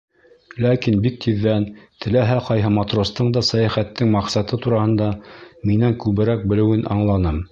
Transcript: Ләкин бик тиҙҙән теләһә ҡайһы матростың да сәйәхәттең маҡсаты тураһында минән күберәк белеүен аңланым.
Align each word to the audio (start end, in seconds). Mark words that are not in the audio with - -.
Ләкин 0.65 0.95
бик 1.01 1.19
тиҙҙән 1.25 1.67
теләһә 2.05 2.37
ҡайһы 2.47 2.71
матростың 2.79 3.29
да 3.37 3.45
сәйәхәттең 3.51 4.11
маҡсаты 4.17 4.61
тураһында 4.67 5.13
минән 5.73 5.97
күберәк 6.07 6.49
белеүен 6.55 6.87
аңланым. 6.97 7.43